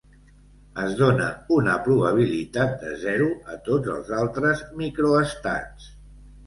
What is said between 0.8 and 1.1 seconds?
Es